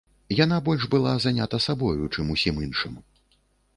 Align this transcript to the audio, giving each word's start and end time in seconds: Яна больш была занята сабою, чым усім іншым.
Яна 0.43 0.57
больш 0.69 0.87
была 0.95 1.13
занята 1.25 1.57
сабою, 1.67 2.03
чым 2.13 2.33
усім 2.37 2.55
іншым. 2.69 2.93